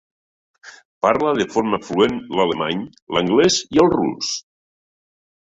[1.05, 2.81] Parla de forma fluent l'alemany,
[3.17, 4.35] l'anglès i el rus.